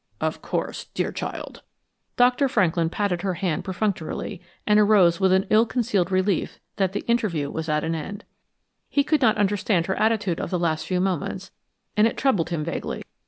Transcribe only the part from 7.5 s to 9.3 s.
was at an end. He could